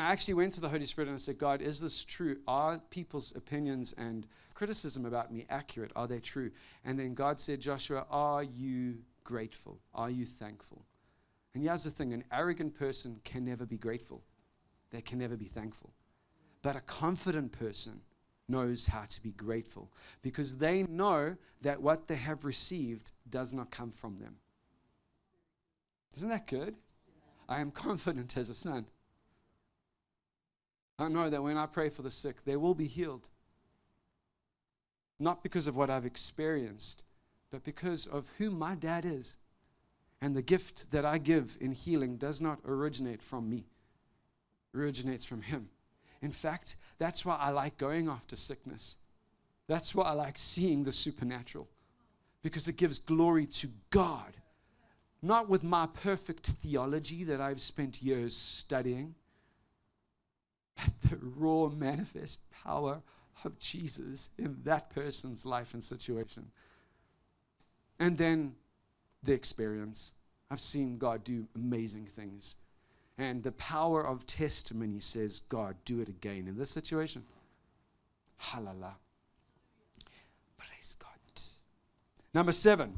[0.00, 2.38] I actually went to the Holy Spirit and I said, God, is this true?
[2.48, 5.92] Are people's opinions and criticism about me accurate?
[5.94, 6.50] Are they true?
[6.84, 9.78] And then God said, Joshua, are you grateful?
[9.94, 10.84] Are you thankful?
[11.54, 14.22] And here's the thing an arrogant person can never be grateful,
[14.90, 15.92] they can never be thankful.
[16.62, 18.00] But a confident person
[18.48, 19.90] knows how to be grateful
[20.22, 24.36] because they know that what they have received does not come from them.
[26.16, 26.76] Isn't that good?
[27.48, 28.86] I am confident as a son.
[30.98, 33.28] I know that when I pray for the sick, they will be healed.
[35.18, 37.04] Not because of what I've experienced,
[37.50, 39.36] but because of who my dad is.
[40.24, 43.66] And the gift that I give in healing does not originate from me,
[44.72, 45.68] it originates from him.
[46.22, 48.96] In fact, that's why I like going after sickness.
[49.66, 51.68] That's why I like seeing the supernatural,
[52.40, 54.38] because it gives glory to God,
[55.20, 59.14] not with my perfect theology that I've spent years studying,
[60.74, 63.02] but the raw manifest power
[63.44, 66.50] of Jesus in that person's life and situation.
[67.98, 68.54] And then
[69.24, 70.12] the experience.
[70.50, 72.56] I've seen God do amazing things.
[73.16, 77.22] And the power of testimony says, God, do it again in this situation.
[78.36, 78.96] Hallelujah.
[80.58, 81.10] Praise God.
[82.34, 82.94] Number seven,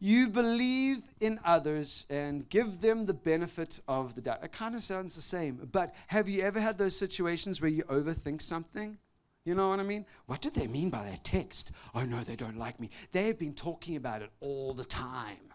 [0.00, 4.44] you believe in others and give them the benefit of the doubt.
[4.44, 7.82] It kind of sounds the same, but have you ever had those situations where you
[7.84, 8.98] overthink something?
[9.46, 10.04] You know what I mean?
[10.26, 11.70] What did they mean by that text?
[11.94, 12.90] Oh no, they don't like me.
[13.12, 15.52] They have been talking about it all the time.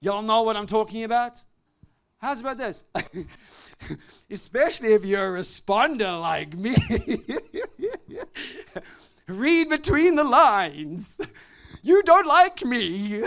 [0.00, 1.42] Y'all know what I'm talking about?
[2.18, 2.82] How's about this?
[4.30, 6.74] Especially if you're a responder like me.
[9.28, 11.20] Read between the lines.
[11.82, 13.22] You don't like me.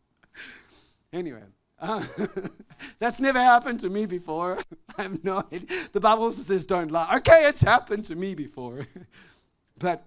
[1.12, 1.42] anyway,
[1.78, 2.04] uh,
[2.98, 4.58] that's never happened to me before.
[4.98, 5.88] I have no idea.
[5.92, 7.16] The Bible says don't lie.
[7.16, 8.86] Okay, it's happened to me before.
[9.78, 10.04] but,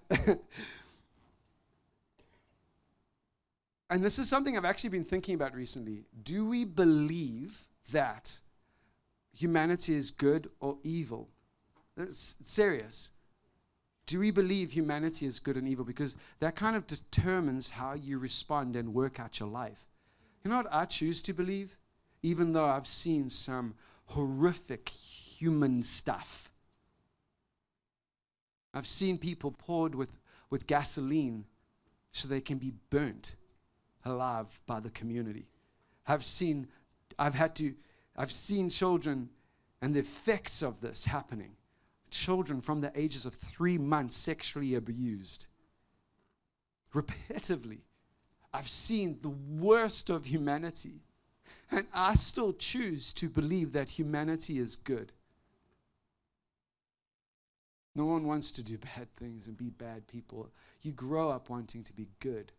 [3.89, 6.05] and this is something I've actually been thinking about recently.
[6.24, 8.39] Do we believe that
[9.39, 11.30] humanity is good or evil.
[11.95, 13.11] It's serious.
[14.05, 15.86] Do we believe humanity is good and evil?
[15.86, 19.88] Because that kind of determines how you respond and work out your life.
[20.43, 21.77] You know what I choose to believe?
[22.23, 23.75] Even though I've seen some
[24.05, 26.51] horrific human stuff.
[28.73, 30.19] I've seen people poured with,
[30.49, 31.45] with gasoline
[32.11, 33.35] so they can be burnt
[34.05, 35.47] alive by the community.
[36.07, 36.67] I've seen,
[37.17, 37.73] I've had to,
[38.15, 39.29] I've seen children
[39.81, 41.55] and the effects of this happening.
[42.09, 45.47] Children from the ages of three months sexually abused.
[46.93, 47.81] Repetitively.
[48.54, 51.02] I've seen the worst of humanity.
[51.72, 55.12] And I still choose to believe that humanity is good.
[57.95, 60.50] No one wants to do bad things and be bad people.
[60.82, 62.52] You grow up wanting to be good.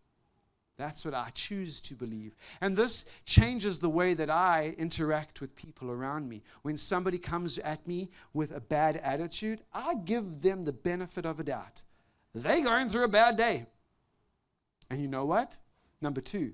[0.76, 2.34] That's what I choose to believe.
[2.61, 6.43] And this changes the way that I interact with people around me.
[6.62, 11.38] When somebody comes at me with a bad attitude, I give them the benefit of
[11.38, 11.82] a doubt.
[12.34, 13.66] They're going through a bad day.
[14.88, 15.59] And you know what?
[16.01, 16.53] Number two.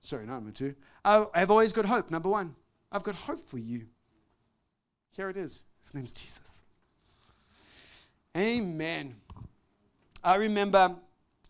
[0.00, 0.74] Sorry, not number two.
[1.04, 2.10] I, I've always got hope.
[2.10, 2.54] Number one.
[2.92, 3.86] I've got hope for you.
[5.10, 5.64] Here it is.
[5.82, 6.62] His name's Jesus.
[8.36, 9.16] Amen.
[10.22, 10.94] I remember,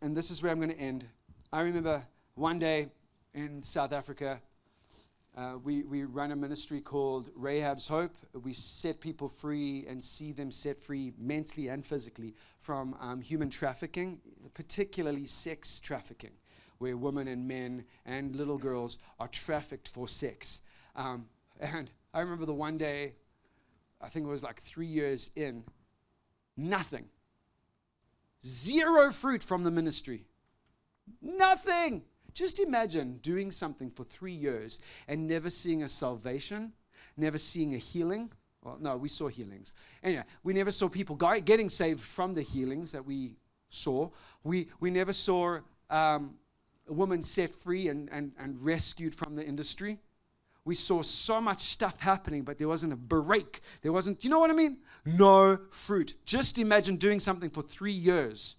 [0.00, 1.04] and this is where I'm going to end.
[1.52, 2.02] I remember
[2.34, 2.88] one day
[3.34, 4.40] in South Africa,
[5.36, 8.16] uh, we, we run a ministry called Rahab's Hope.
[8.42, 13.50] We set people free and see them set free mentally and physically from um, human
[13.50, 14.18] trafficking,
[14.54, 16.32] particularly sex trafficking,
[16.78, 20.60] where women and men and little girls are trafficked for sex.
[20.94, 21.26] Um,
[21.60, 23.12] and I remember the one day
[24.00, 25.64] I think it was like three years in,
[26.56, 27.06] nothing.
[28.44, 30.24] Zero fruit from the ministry.
[31.20, 32.04] Nothing.
[32.36, 34.78] Just imagine doing something for three years
[35.08, 36.72] and never seeing a salvation,
[37.16, 38.30] never seeing a healing.
[38.62, 39.72] Well, no, we saw healings.
[40.02, 43.36] Anyway, we never saw people getting saved from the healings that we
[43.70, 44.10] saw.
[44.44, 46.34] We, we never saw um,
[46.86, 49.98] a woman set free and, and, and rescued from the industry
[50.66, 53.60] we saw so much stuff happening, but there wasn't a break.
[53.82, 54.78] There wasn't, you know what I mean?
[55.06, 56.16] No fruit.
[56.24, 58.56] Just imagine doing something for three years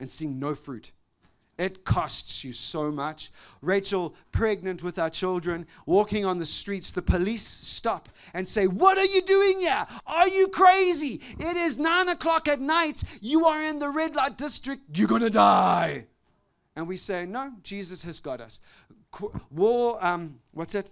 [0.00, 0.90] and seeing no fruit.
[1.56, 3.30] It costs you so much.
[3.62, 8.98] Rachel, pregnant with our children, walking on the streets, the police stop and say, What
[8.98, 9.86] are you doing here?
[10.06, 11.20] Are you crazy?
[11.38, 13.02] It is nine o'clock at night.
[13.20, 14.82] You are in the red light district.
[14.98, 16.06] You're going to die.
[16.74, 18.58] And we say, No, Jesus has got us.
[19.50, 20.90] War, um, what's it?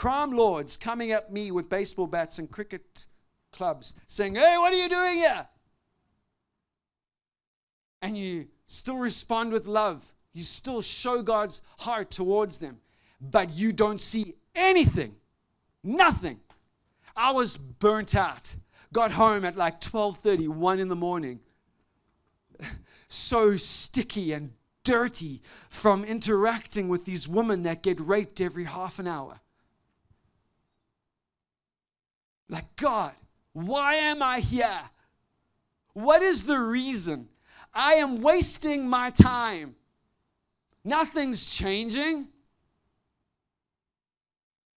[0.00, 3.04] crime lords coming at me with baseball bats and cricket
[3.52, 5.46] clubs saying, Hey, what are you doing here?
[8.00, 10.12] And you still respond with love.
[10.32, 12.78] You still show God's heart towards them,
[13.20, 15.16] but you don't see anything.
[15.82, 16.38] Nothing.
[17.16, 18.54] I was burnt out.
[18.92, 21.40] Got home at like 12:30, 1 in the morning.
[23.08, 24.52] so sticky and
[24.84, 29.40] dirty from interacting with these women that get raped every half an hour.
[32.48, 33.14] Like, God,
[33.52, 34.90] why am I here?
[35.92, 37.29] What is the reason?
[37.72, 39.76] I am wasting my time.
[40.84, 42.28] Nothing's changing.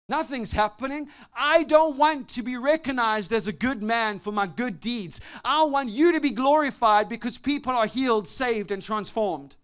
[0.10, 1.08] Nothing's happening.
[1.34, 5.22] I don't want to be recognized as a good man for my good deeds.
[5.46, 9.56] I want you to be glorified because people are healed, saved, and transformed.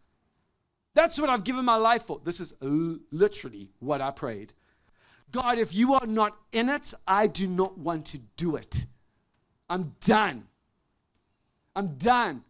[0.93, 2.19] That's what I've given my life for.
[2.23, 4.53] This is literally what I prayed.
[5.31, 8.85] God, if you are not in it, I do not want to do it.
[9.69, 10.47] I'm done.
[11.75, 12.43] I'm done.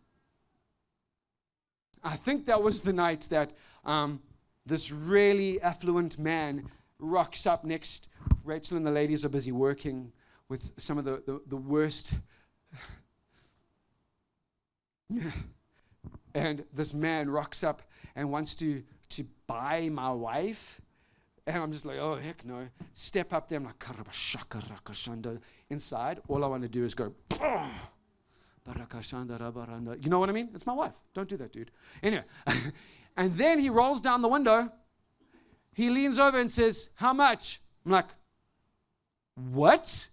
[2.03, 3.53] I think that was the night that
[3.85, 4.21] um,
[4.65, 6.69] this really affluent man
[6.99, 8.07] rocks up next.
[8.43, 10.11] Rachel and the ladies are busy working
[10.47, 12.13] with some of the, the, the worst.
[16.33, 17.81] and this man rocks up
[18.15, 20.79] and wants to, to buy my wife.
[21.47, 22.67] And I'm just like, oh, heck no.
[22.93, 23.57] Step up there.
[23.57, 23.79] I'm like,
[25.69, 26.19] inside.
[26.27, 27.13] All I want to do is go,
[30.01, 30.49] you know what I mean?
[30.53, 30.93] It's my wife.
[31.13, 31.71] Don't do that, dude.
[32.03, 32.23] Anyway,
[33.17, 34.71] and then he rolls down the window.
[35.73, 37.61] He leans over and says, How much?
[37.85, 38.09] I'm like,
[39.35, 40.09] What?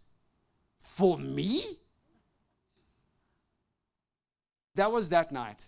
[0.80, 1.78] For me?
[4.76, 5.66] That was that night.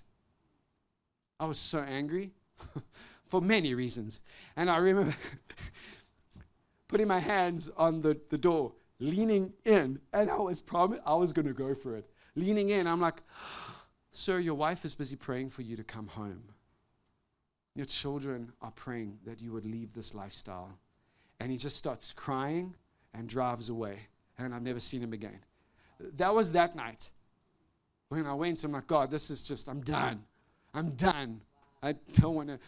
[1.40, 2.32] I was so angry
[3.26, 4.20] for many reasons.
[4.56, 5.14] And I remember
[6.88, 11.32] putting my hands on the, the door, leaning in, and I was promised I was
[11.32, 12.10] going to go for it.
[12.38, 13.22] Leaning in, I'm like,
[14.12, 16.42] Sir, your wife is busy praying for you to come home.
[17.74, 20.78] Your children are praying that you would leave this lifestyle.
[21.40, 22.74] And he just starts crying
[23.14, 23.98] and drives away.
[24.38, 25.38] And I've never seen him again.
[26.16, 27.10] That was that night.
[28.08, 30.24] When I went, I'm like, God, this is just, I'm done.
[30.74, 31.40] I'm done.
[31.82, 32.58] I don't want to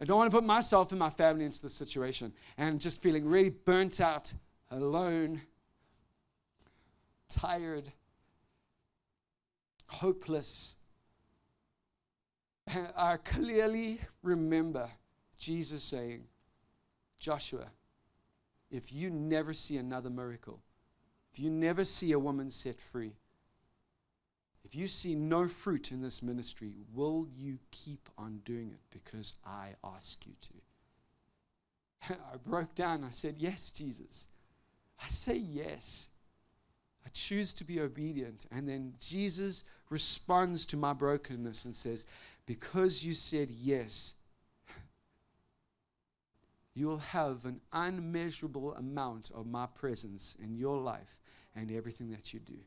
[0.00, 3.24] I don't want to put myself and my family into this situation and just feeling
[3.24, 4.32] really burnt out,
[4.70, 5.40] alone,
[7.30, 7.90] tired.
[9.86, 10.76] Hopeless.
[12.66, 14.90] And I clearly remember
[15.38, 16.24] Jesus saying,
[17.18, 17.66] Joshua,
[18.70, 20.60] if you never see another miracle,
[21.32, 23.12] if you never see a woman set free,
[24.64, 29.34] if you see no fruit in this ministry, will you keep on doing it because
[29.44, 32.14] I ask you to?
[32.32, 33.04] I broke down.
[33.04, 34.28] I said, Yes, Jesus.
[35.00, 36.10] I say yes.
[37.04, 38.46] I choose to be obedient.
[38.50, 42.04] And then Jesus responds to my brokenness and says,
[42.46, 44.14] Because you said yes,
[46.74, 51.20] you will have an unmeasurable amount of my presence in your life
[51.54, 52.58] and everything that you do.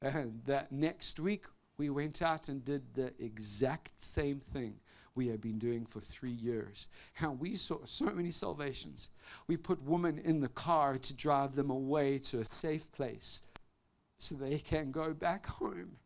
[0.00, 1.46] And that next week,
[1.76, 4.76] we went out and did the exact same thing
[5.14, 6.88] we have been doing for three years.
[7.20, 9.10] And we saw so many salvations.
[9.46, 13.42] We put women in the car to drive them away to a safe place
[14.18, 15.96] so they can go back home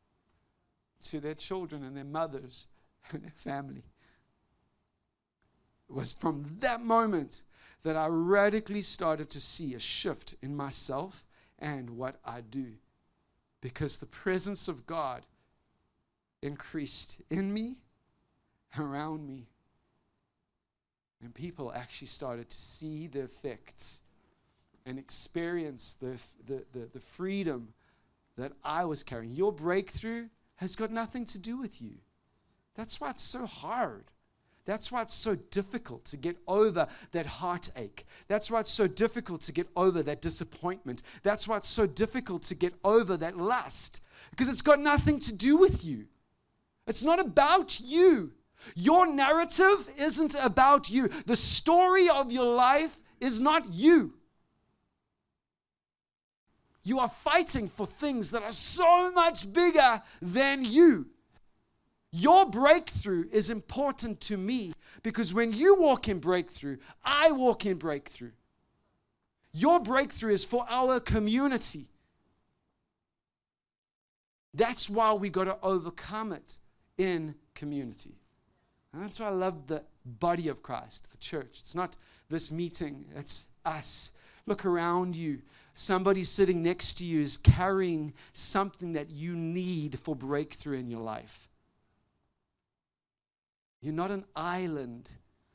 [1.02, 2.66] to their children and their mothers
[3.10, 3.84] and their family.
[5.88, 7.42] It was from that moment
[7.82, 11.24] that I radically started to see a shift in myself
[11.58, 12.72] and what I do.
[13.60, 15.24] Because the presence of God
[16.42, 17.76] increased in me,
[18.78, 19.46] around me.
[21.22, 24.02] And people actually started to see the effects
[24.86, 27.72] and experience the, the, the, the freedom
[28.36, 29.32] that I was carrying.
[29.32, 30.28] Your breakthrough
[30.58, 31.94] has got nothing to do with you.
[32.74, 34.04] That's why it's so hard.
[34.64, 38.04] That's why it's so difficult to get over that heartache.
[38.26, 41.02] That's why it's so difficult to get over that disappointment.
[41.22, 45.32] That's why it's so difficult to get over that lust because it's got nothing to
[45.32, 46.06] do with you.
[46.86, 48.32] It's not about you.
[48.74, 51.08] Your narrative isn't about you.
[51.26, 54.12] The story of your life is not you.
[56.84, 61.06] You are fighting for things that are so much bigger than you.
[62.10, 64.72] Your breakthrough is important to me
[65.02, 68.32] because when you walk in breakthrough, I walk in breakthrough.
[69.52, 71.88] Your breakthrough is for our community.
[74.54, 76.58] That's why we got to overcome it
[76.96, 78.14] in community.
[78.92, 81.58] And that's why I love the body of Christ, the church.
[81.60, 81.96] It's not
[82.30, 84.12] this meeting, it's us.
[84.46, 85.42] Look around you.
[85.78, 91.02] Somebody sitting next to you is carrying something that you need for breakthrough in your
[91.02, 91.48] life.
[93.80, 95.08] You're not an island.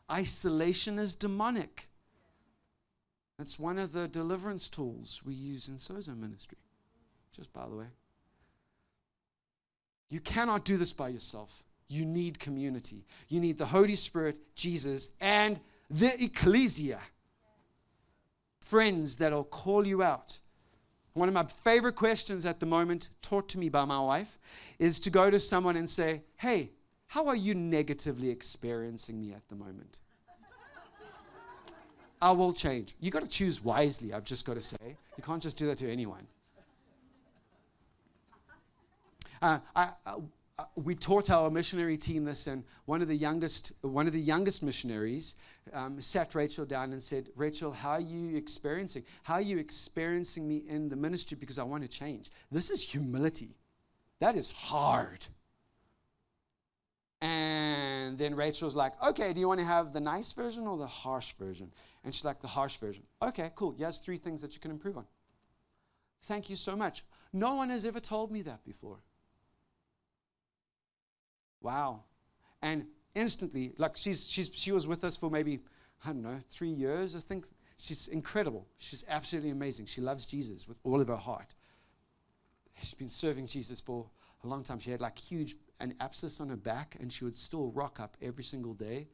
[0.10, 1.90] Isolation is demonic.
[3.38, 6.58] That's one of the deliverance tools we use in Sozo ministry.
[7.36, 7.88] Just by the way.
[10.10, 11.66] You cannot do this by yourself.
[11.90, 13.04] You need community.
[13.28, 15.60] You need the Holy Spirit, Jesus, and
[15.90, 17.02] the ecclesia.
[18.64, 20.40] Friends that'll call you out.
[21.14, 24.40] One of my favorite questions at the moment, taught to me by my wife,
[24.80, 26.72] is to go to someone and say, Hey,
[27.08, 30.00] how are you negatively experiencing me at the moment?
[32.22, 32.96] I will change.
[33.02, 34.96] You got to choose wisely, I've just got to say.
[35.18, 36.26] You can't just do that to anyone.
[39.42, 40.16] Uh, I, I,
[40.60, 44.20] uh, we taught our missionary team this, and one of the youngest, one of the
[44.20, 45.36] youngest missionaries
[45.74, 49.04] um, sat Rachel down and said, "Rachel, how are you experiencing?
[49.24, 51.38] How are you experiencing me in the ministry?
[51.40, 52.30] Because I want to change.
[52.52, 53.56] This is humility.
[54.20, 55.26] That is hard."
[57.24, 60.78] And then Rachel was like, okay, do you want to have the nice version or
[60.78, 61.72] the harsh version?
[62.04, 63.04] And she's like, the harsh version.
[63.22, 63.74] Okay, cool.
[63.78, 65.06] Here's three things that you can improve on.
[66.24, 67.06] Thank you so much.
[67.32, 68.98] No one has ever told me that before.
[71.64, 72.04] Wow.
[72.62, 72.86] And
[73.16, 75.62] instantly, like she's, she's, she was with us for maybe,
[76.06, 77.46] I don't know, three years, I think.
[77.78, 78.68] She's incredible.
[78.78, 79.88] She's absolutely amazing.
[79.88, 81.56] She loves Jesus with all of her heart.
[82.78, 84.06] She's been serving Jesus for
[84.44, 84.80] a long time.
[84.80, 88.16] She had like huge an abscess on her back, and she would still rock up
[88.22, 89.08] every single day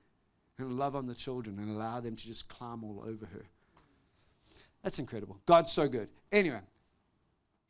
[0.57, 3.45] and love on the children and allow them to just climb all over her.
[4.83, 5.39] That's incredible.
[5.45, 6.09] God's so good.
[6.31, 6.61] Anyway,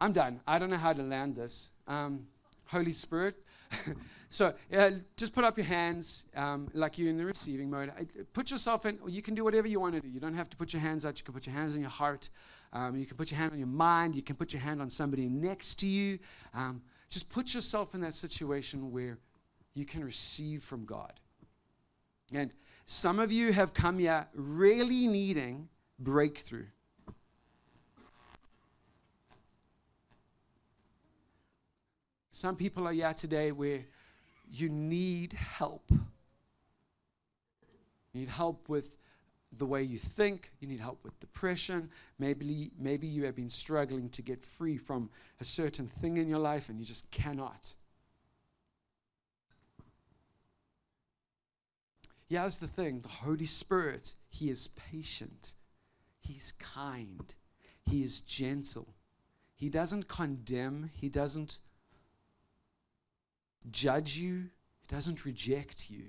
[0.01, 0.41] I'm done.
[0.47, 1.71] I don't know how to land this.
[1.88, 2.27] Um,
[2.65, 3.36] Holy Spirit.
[4.30, 7.91] so uh, just put up your hands um, like you're in the receiving mode.
[8.34, 10.07] Put yourself in, you can do whatever you want to do.
[10.07, 11.20] You don't have to put your hands out.
[11.20, 12.30] You can put your hands on your heart.
[12.74, 14.15] Um, you can put your hand on your mind.
[14.15, 16.20] You can put your hand on somebody next to you.
[16.53, 19.17] Um, just put yourself in that situation where
[19.74, 21.20] you can receive from God.
[22.34, 22.53] And
[22.86, 26.65] some of you have come here really needing breakthrough.
[32.39, 33.83] Some people are here today where
[34.49, 35.91] you need help.
[35.91, 35.97] You
[38.13, 38.95] need help with
[39.57, 44.07] the way you think, you need help with depression, maybe, maybe you have been struggling
[44.11, 45.09] to get free from
[45.41, 47.75] a certain thing in your life and you just cannot.
[52.29, 55.55] Here's the thing the Holy Spirit, He is patient,
[56.21, 57.35] He's kind,
[57.83, 58.95] He is gentle.
[59.55, 61.59] He doesn't condemn, He doesn't
[63.72, 64.49] judge you,
[64.80, 66.05] He doesn't reject you.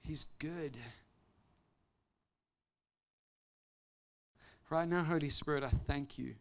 [0.00, 0.76] He's good.
[4.70, 6.34] Right now, Holy Spirit, I thank you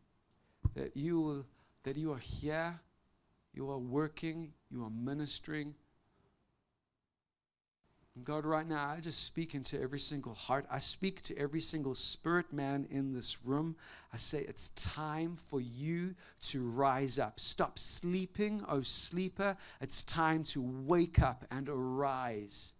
[0.75, 1.45] that you will,
[1.83, 2.79] that you are here,
[3.53, 5.75] you are working, you are ministering.
[8.21, 10.67] God, right now, I just speak into every single heart.
[10.69, 13.75] I speak to every single spirit man in this room.
[14.13, 17.39] I say, it's time for you to rise up.
[17.39, 19.57] Stop sleeping, oh sleeper.
[19.81, 22.75] It's time to wake up and arise.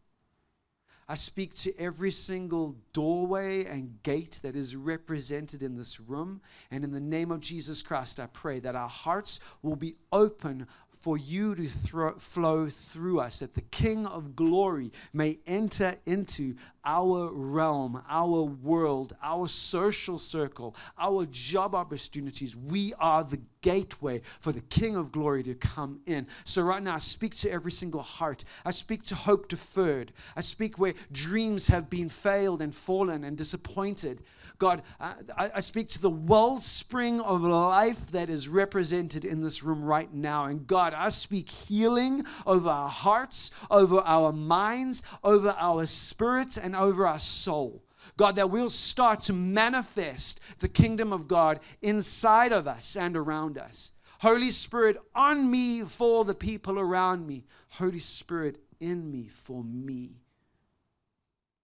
[1.10, 6.42] I speak to every single doorway and gate that is represented in this room.
[6.70, 10.68] And in the name of Jesus Christ, I pray that our hearts will be open
[11.04, 16.56] for you to thro- flow through us, that the King of glory may enter into
[16.86, 22.56] our realm, our world, our social circle, our job opportunities.
[22.56, 26.28] We are the gateway for the King of glory to come in.
[26.44, 28.44] So, right now, I speak to every single heart.
[28.66, 30.12] I speak to hope deferred.
[30.36, 34.22] I speak where dreams have been failed and fallen and disappointed.
[34.60, 35.16] God, I,
[35.56, 40.46] I speak to the wellspring of life that is represented in this room right now.
[40.46, 46.73] And God, I speak healing over our hearts, over our minds, over our spirits, and
[46.76, 47.84] over our soul.
[48.18, 53.58] God, that we'll start to manifest the kingdom of God inside of us and around
[53.58, 53.92] us.
[54.20, 57.46] Holy Spirit, on me for the people around me.
[57.70, 60.12] Holy Spirit, in me for me.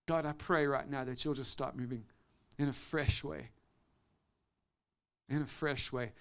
[0.07, 2.03] God, I pray right now that you'll just start moving
[2.57, 3.49] in a fresh way.
[5.30, 6.14] In a fresh way.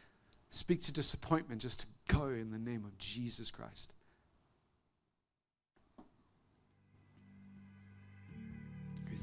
[0.50, 3.92] Speak to disappointment just to go in the name of Jesus Christ.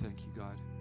[0.05, 0.74] Thank you, God.